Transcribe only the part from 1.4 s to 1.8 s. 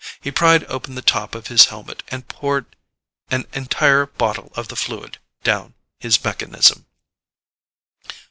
his